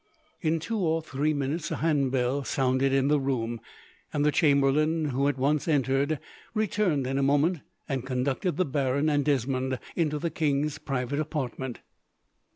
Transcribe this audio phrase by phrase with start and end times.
[0.41, 3.61] In two or three minutes a handbell sounded in the room,
[4.11, 6.17] and the chamberlain, who at once entered,
[6.55, 11.81] returned in a moment, and conducted the baron and Desmond into the king's private apartment.